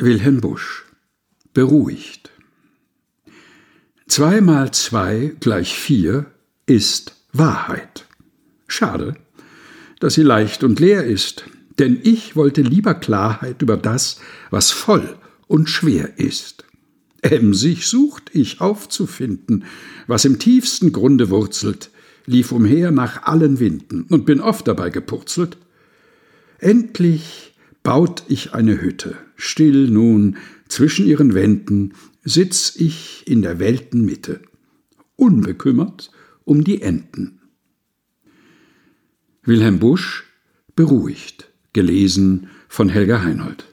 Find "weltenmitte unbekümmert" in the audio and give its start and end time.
33.60-36.10